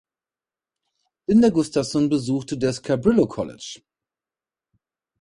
Linda 1.27 1.49
Gustavson 1.51 2.09
besuchte 2.09 2.57
das 2.57 2.81
Cabrillo 2.81 3.27
College. 3.27 3.83